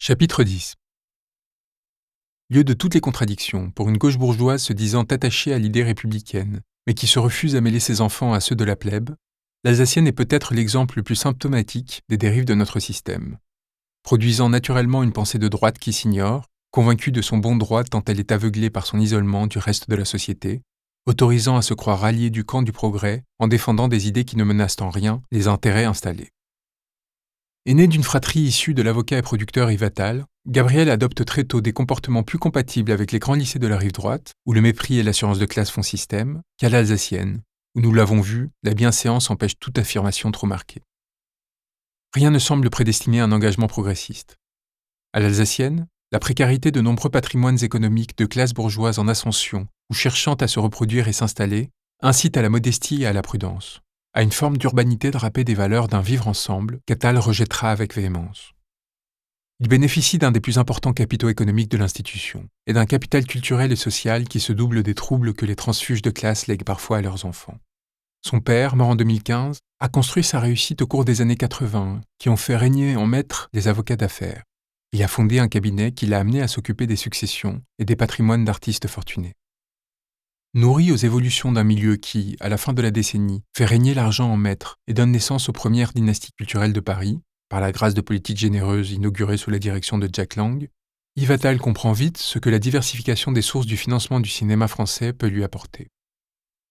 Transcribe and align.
Chapitre 0.00 0.44
10 0.44 0.76
Lieu 2.50 2.62
de 2.62 2.72
toutes 2.72 2.94
les 2.94 3.00
contradictions, 3.00 3.72
pour 3.72 3.88
une 3.88 3.98
gauche 3.98 4.16
bourgeoise 4.16 4.62
se 4.62 4.72
disant 4.72 5.02
attachée 5.02 5.52
à 5.52 5.58
l'idée 5.58 5.82
républicaine, 5.82 6.60
mais 6.86 6.94
qui 6.94 7.08
se 7.08 7.18
refuse 7.18 7.56
à 7.56 7.60
mêler 7.60 7.80
ses 7.80 8.00
enfants 8.00 8.32
à 8.32 8.38
ceux 8.38 8.54
de 8.54 8.62
la 8.62 8.76
plèbe, 8.76 9.10
l'Alsacienne 9.64 10.06
est 10.06 10.12
peut-être 10.12 10.54
l'exemple 10.54 10.98
le 10.98 11.02
plus 11.02 11.16
symptomatique 11.16 12.02
des 12.08 12.16
dérives 12.16 12.44
de 12.44 12.54
notre 12.54 12.78
système. 12.78 13.38
Produisant 14.04 14.48
naturellement 14.48 15.02
une 15.02 15.12
pensée 15.12 15.40
de 15.40 15.48
droite 15.48 15.80
qui 15.80 15.92
s'ignore, 15.92 16.46
convaincue 16.70 17.10
de 17.10 17.20
son 17.20 17.38
bon 17.38 17.56
droit 17.56 17.82
tant 17.82 18.04
elle 18.06 18.20
est 18.20 18.30
aveuglée 18.30 18.70
par 18.70 18.86
son 18.86 19.00
isolement 19.00 19.48
du 19.48 19.58
reste 19.58 19.90
de 19.90 19.96
la 19.96 20.04
société, 20.04 20.62
autorisant 21.06 21.56
à 21.56 21.62
se 21.62 21.74
croire 21.74 22.04
alliée 22.04 22.30
du 22.30 22.44
camp 22.44 22.62
du 22.62 22.70
progrès 22.70 23.24
en 23.40 23.48
défendant 23.48 23.88
des 23.88 24.06
idées 24.06 24.24
qui 24.24 24.36
ne 24.36 24.44
menacent 24.44 24.80
en 24.80 24.90
rien 24.90 25.22
les 25.32 25.48
intérêts 25.48 25.86
installés. 25.86 26.30
Aîné 27.66 27.86
d'une 27.86 28.02
fratrie 28.02 28.40
issue 28.40 28.72
de 28.72 28.82
l'avocat 28.82 29.18
et 29.18 29.22
producteur 29.22 29.70
Yves 29.70 29.90
Gabriel 30.46 30.88
adopte 30.88 31.24
très 31.24 31.44
tôt 31.44 31.60
des 31.60 31.72
comportements 31.72 32.22
plus 32.22 32.38
compatibles 32.38 32.92
avec 32.92 33.12
les 33.12 33.18
grands 33.18 33.34
lycées 33.34 33.58
de 33.58 33.66
la 33.66 33.76
rive 33.76 33.92
droite, 33.92 34.32
où 34.46 34.54
le 34.54 34.62
mépris 34.62 34.98
et 34.98 35.02
l'assurance 35.02 35.38
de 35.38 35.44
classe 35.44 35.70
font 35.70 35.82
système, 35.82 36.40
qu'à 36.56 36.70
l'Alsacienne, 36.70 37.42
où 37.74 37.82
nous 37.82 37.92
l'avons 37.92 38.22
vu, 38.22 38.50
la 38.62 38.72
bienséance 38.72 39.30
empêche 39.30 39.58
toute 39.58 39.78
affirmation 39.78 40.30
trop 40.30 40.46
marquée. 40.46 40.82
Rien 42.14 42.30
ne 42.30 42.38
semble 42.38 42.70
prédestiner 42.70 43.20
un 43.20 43.32
engagement 43.32 43.66
progressiste. 43.66 44.36
À 45.12 45.20
l'Alsacienne, 45.20 45.86
la 46.10 46.18
précarité 46.18 46.70
de 46.70 46.80
nombreux 46.80 47.10
patrimoines 47.10 47.62
économiques 47.62 48.16
de 48.16 48.24
classe 48.24 48.54
bourgeoise 48.54 48.98
en 48.98 49.08
ascension 49.08 49.68
ou 49.90 49.94
cherchant 49.94 50.34
à 50.34 50.48
se 50.48 50.58
reproduire 50.58 51.08
et 51.08 51.12
s'installer 51.12 51.68
incite 52.00 52.38
à 52.38 52.42
la 52.42 52.48
modestie 52.48 53.02
et 53.02 53.06
à 53.06 53.12
la 53.12 53.22
prudence 53.22 53.82
à 54.14 54.22
une 54.22 54.32
forme 54.32 54.56
d'urbanité 54.56 55.10
drapée 55.10 55.44
des 55.44 55.54
valeurs 55.54 55.88
d'un 55.88 56.00
vivre 56.00 56.28
ensemble 56.28 56.80
qu'Attal 56.86 57.18
rejettera 57.18 57.70
avec 57.70 57.94
véhémence. 57.94 58.52
Il 59.60 59.68
bénéficie 59.68 60.18
d'un 60.18 60.30
des 60.30 60.40
plus 60.40 60.58
importants 60.58 60.92
capitaux 60.92 61.28
économiques 61.28 61.70
de 61.70 61.78
l'institution 61.78 62.46
et 62.66 62.72
d'un 62.72 62.86
capital 62.86 63.26
culturel 63.26 63.72
et 63.72 63.76
social 63.76 64.28
qui 64.28 64.38
se 64.38 64.52
double 64.52 64.84
des 64.84 64.94
troubles 64.94 65.34
que 65.34 65.46
les 65.46 65.56
transfuges 65.56 66.02
de 66.02 66.10
classe 66.10 66.46
lèguent 66.46 66.64
parfois 66.64 66.98
à 66.98 67.02
leurs 67.02 67.24
enfants. 67.24 67.58
Son 68.24 68.40
père, 68.40 68.76
mort 68.76 68.90
en 68.90 68.96
2015, 68.96 69.58
a 69.80 69.88
construit 69.88 70.24
sa 70.24 70.38
réussite 70.40 70.82
au 70.82 70.86
cours 70.86 71.04
des 71.04 71.20
années 71.20 71.36
80, 71.36 72.00
qui 72.18 72.28
ont 72.28 72.36
fait 72.36 72.56
régner 72.56 72.96
en 72.96 73.06
maître 73.06 73.48
les 73.52 73.68
avocats 73.68 73.96
d'affaires. 73.96 74.42
Il 74.92 75.02
a 75.02 75.08
fondé 75.08 75.38
un 75.38 75.48
cabinet 75.48 75.92
qui 75.92 76.06
l'a 76.06 76.20
amené 76.20 76.40
à 76.40 76.48
s'occuper 76.48 76.86
des 76.86 76.96
successions 76.96 77.62
et 77.78 77.84
des 77.84 77.96
patrimoines 77.96 78.44
d'artistes 78.44 78.86
fortunés. 78.86 79.34
Nourri 80.54 80.92
aux 80.92 80.96
évolutions 80.96 81.52
d'un 81.52 81.64
milieu 81.64 81.96
qui, 81.96 82.36
à 82.40 82.48
la 82.48 82.56
fin 82.56 82.72
de 82.72 82.80
la 82.80 82.90
décennie, 82.90 83.42
fait 83.56 83.66
régner 83.66 83.92
l'argent 83.92 84.30
en 84.30 84.36
maître 84.36 84.78
et 84.86 84.94
donne 84.94 85.12
naissance 85.12 85.48
aux 85.48 85.52
premières 85.52 85.92
dynasties 85.92 86.32
culturelles 86.32 86.72
de 86.72 86.80
Paris, 86.80 87.20
par 87.48 87.60
la 87.60 87.70
grâce 87.70 87.94
de 87.94 88.00
politiques 88.00 88.38
généreuses 88.38 88.92
inaugurées 88.92 89.36
sous 89.36 89.50
la 89.50 89.58
direction 89.58 89.98
de 89.98 90.08
Jack 90.12 90.36
Lang, 90.36 90.68
Yves 91.16 91.58
comprend 91.58 91.92
vite 91.92 92.16
ce 92.16 92.38
que 92.38 92.48
la 92.48 92.58
diversification 92.58 93.32
des 93.32 93.42
sources 93.42 93.66
du 93.66 93.76
financement 93.76 94.20
du 94.20 94.28
cinéma 94.28 94.68
français 94.68 95.12
peut 95.12 95.26
lui 95.26 95.42
apporter. 95.42 95.90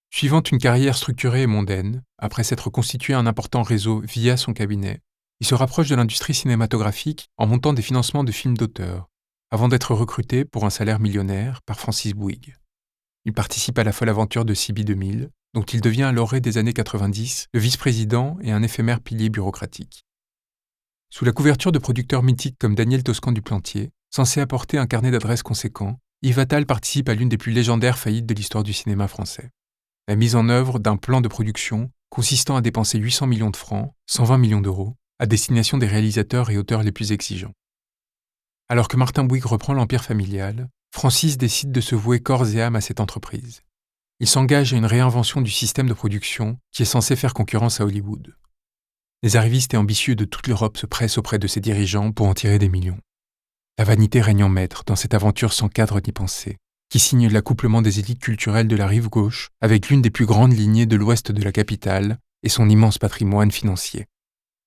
Suivant 0.10 0.42
une 0.42 0.58
carrière 0.58 0.96
structurée 0.96 1.42
et 1.42 1.48
mondaine, 1.48 2.02
après 2.18 2.44
s'être 2.44 2.70
constitué 2.70 3.14
un 3.14 3.28
important 3.28 3.62
réseau 3.62 4.02
via 4.02 4.38
son 4.38 4.54
cabinet, 4.54 5.02
il 5.40 5.46
se 5.46 5.54
rapproche 5.54 5.90
de 5.90 5.96
l'industrie 5.96 6.34
cinématographique 6.34 7.30
en 7.38 7.46
montant 7.46 7.74
des 7.74 7.82
financements 7.82 8.24
de 8.24 8.32
films 8.32 8.58
d'auteur, 8.58 9.08
avant 9.52 9.68
d'être 9.68 9.94
recruté 9.94 10.46
pour 10.46 10.66
un 10.66 10.70
salaire 10.70 11.00
millionnaire 11.00 11.62
par 11.64 11.80
Francis 11.80 12.14
Bouygues. 12.14 12.56
Il 13.28 13.34
participe 13.34 13.78
à 13.78 13.84
la 13.84 13.92
folle 13.92 14.08
aventure 14.08 14.46
de 14.46 14.54
Sibi 14.54 14.86
2000, 14.86 15.32
dont 15.54 15.64
il 15.64 15.82
devient 15.82 16.04
à 16.04 16.14
l'orée 16.14 16.40
des 16.40 16.58
années 16.58 16.72
90 16.72 17.48
le 17.54 17.60
vice-président 17.60 18.38
et 18.42 18.54
un 18.54 18.64
éphémère 18.64 19.02
pilier 19.02 19.28
bureaucratique. 19.28 20.06
Sous 21.10 21.26
la 21.26 21.34
couverture 21.34 21.74
de 21.74 21.78
producteurs 21.78 22.24
mythiques 22.24 22.56
comme 22.58 22.74
Daniel 22.74 23.04
Toscan 23.04 23.34
du 23.34 23.42
Plantier, 23.42 23.92
censé 24.12 24.40
apporter 24.40 24.78
un 24.78 24.88
carnet 24.88 25.12
d'adresses 25.12 25.44
conséquent, 25.44 26.00
Yves 26.22 26.46
participe 26.66 27.10
à 27.10 27.16
l'une 27.16 27.28
des 27.28 27.38
plus 27.38 27.52
légendaires 27.52 27.98
faillites 27.98 28.26
de 28.26 28.34
l'histoire 28.34 28.64
du 28.64 28.72
cinéma 28.72 29.10
français. 29.10 29.50
La 30.08 30.16
mise 30.16 30.38
en 30.38 30.48
œuvre 30.48 30.80
d'un 30.80 30.96
plan 30.96 31.20
de 31.20 31.28
production 31.28 31.92
consistant 32.10 32.56
à 32.56 32.62
dépenser 32.62 32.98
800 32.98 33.28
millions 33.28 33.52
de 33.52 33.58
francs, 33.58 33.92
120 34.06 34.38
millions 34.38 34.62
d'euros, 34.62 34.96
à 35.20 35.26
destination 35.26 35.78
des 35.78 35.88
réalisateurs 35.88 36.50
et 36.50 36.58
auteurs 36.58 36.82
les 36.82 36.94
plus 36.94 37.12
exigeants. 37.12 37.54
Alors 38.70 38.88
que 38.88 38.96
Martin 38.96 39.26
Bouygues 39.26 39.48
reprend 39.48 39.74
l'empire 39.74 40.06
familial, 40.06 40.70
Francis 40.98 41.38
décide 41.38 41.72
de 41.72 41.80
se 41.80 41.94
vouer 41.94 42.22
corps 42.22 42.48
et 42.56 42.60
âme 42.60 42.76
à 42.76 42.82
cette 42.82 43.00
entreprise. 43.00 43.62
Il 44.20 44.26
s'engage 44.26 44.74
à 44.74 44.78
une 44.78 44.86
réinvention 44.88 45.42
du 45.42 45.52
système 45.52 45.88
de 45.88 45.94
production 45.94 46.58
qui 46.72 46.82
est 46.82 46.86
censé 46.86 47.16
faire 47.16 47.36
concurrence 47.36 47.80
à 47.80 47.86
Hollywood. 47.86 48.36
Les 49.22 49.36
arrivistes 49.36 49.76
et 49.76 49.78
ambitieux 49.78 50.16
de 50.16 50.26
toute 50.26 50.48
l'Europe 50.48 50.76
se 50.76 50.88
pressent 50.88 51.20
auprès 51.20 51.38
de 51.38 51.46
ses 51.46 51.60
dirigeants 51.60 52.12
pour 52.12 52.26
en 52.26 52.34
tirer 52.34 52.58
des 52.58 52.68
millions. 52.68 52.98
La 53.78 53.84
vanité 53.84 54.22
règne 54.22 54.44
en 54.44 54.50
maître 54.50 54.86
dans 54.88 54.96
cette 54.96 55.14
aventure 55.14 55.54
sans 55.54 55.70
cadre 55.70 56.02
ni 56.04 56.12
pensée, 56.12 56.58
qui 56.90 56.98
signe 56.98 57.28
l'accouplement 57.28 57.84
des 57.84 58.00
élites 58.00 58.22
culturelles 58.22 58.68
de 58.68 58.76
la 58.76 58.88
rive 58.88 59.08
gauche 59.08 59.50
avec 59.62 59.90
l'une 59.90 60.02
des 60.02 60.10
plus 60.10 60.26
grandes 60.26 60.58
lignées 60.58 60.88
de 60.88 60.96
l'ouest 60.96 61.32
de 61.32 61.44
la 61.44 61.52
capitale 61.52 62.18
et 62.42 62.50
son 62.50 62.68
immense 62.68 62.98
patrimoine 62.98 63.52
financier, 63.52 64.08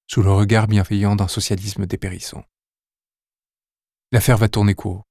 sous 0.06 0.22
le 0.22 0.30
regard 0.30 0.68
bienveillant 0.68 1.16
d'un 1.16 1.26
socialisme 1.26 1.86
dépérissant. 1.86 2.44
L'affaire 4.12 4.38
va 4.38 4.48
tourner 4.48 4.76
court. 4.76 5.09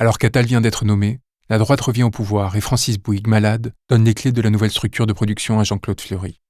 Alors 0.00 0.16
qu'Attal 0.16 0.46
vient 0.46 0.62
d'être 0.62 0.86
nommé, 0.86 1.20
la 1.50 1.58
droite 1.58 1.82
revient 1.82 2.04
au 2.04 2.10
pouvoir 2.10 2.56
et 2.56 2.62
Francis 2.62 2.96
Bouygues, 2.96 3.26
malade, 3.26 3.74
donne 3.90 4.02
les 4.02 4.14
clés 4.14 4.32
de 4.32 4.40
la 4.40 4.48
nouvelle 4.48 4.70
structure 4.70 5.06
de 5.06 5.12
production 5.12 5.60
à 5.60 5.64
Jean-Claude 5.64 6.00
Fleury. 6.00 6.40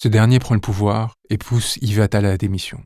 Ce 0.00 0.06
dernier 0.06 0.38
prend 0.38 0.54
le 0.54 0.60
pouvoir 0.60 1.16
et 1.28 1.36
pousse 1.36 1.76
Yves 1.80 2.00
Attal 2.00 2.24
à 2.24 2.28
la 2.28 2.38
démission. 2.38 2.80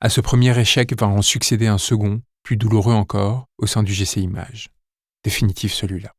À 0.00 0.08
ce 0.08 0.20
premier 0.20 0.56
échec 0.56 0.96
va 0.96 1.08
en 1.08 1.20
succéder 1.20 1.66
un 1.66 1.78
second, 1.78 2.22
plus 2.44 2.56
douloureux 2.56 2.94
encore, 2.94 3.46
au 3.58 3.66
sein 3.66 3.82
du 3.82 3.92
GC 3.92 4.20
Images. 4.20 4.68
Définitif 5.24 5.74
celui-là. 5.74 6.12